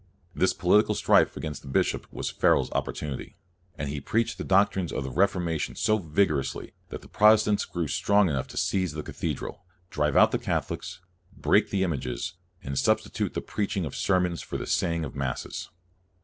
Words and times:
This 0.33 0.51
political 0.51 0.95
strife 0.95 1.37
against 1.37 1.61
the 1.61 1.67
bishop 1.67 2.07
was 2.11 2.31
Farel's 2.31 2.71
opportunity, 2.71 3.35
and 3.77 3.87
he 3.87 4.01
preached 4.01 4.39
the 4.39 4.43
doctrines 4.43 4.91
of 4.91 5.03
the 5.03 5.11
Reforma 5.11 5.59
tion 5.59 5.75
so 5.75 5.99
vigorously 5.99 6.73
that 6.89 7.03
the 7.03 7.07
Protestants 7.07 7.65
grew 7.65 7.87
strong 7.87 8.27
enough 8.27 8.47
to 8.47 8.57
seize 8.57 8.93
the 8.93 9.03
cathedral, 9.03 9.63
drive 9.91 10.17
out 10.17 10.31
the 10.31 10.39
Catholics, 10.39 11.01
break 11.37 11.69
the 11.69 11.83
images, 11.83 12.33
and 12.63 12.79
substitute 12.79 13.35
the 13.35 13.41
preaching 13.41 13.85
of 13.85 13.95
sermons 13.95 14.41
for 14.41 14.57
the 14.57 14.65
saying 14.65 15.05
of 15.05 15.13
masses. 15.15 15.69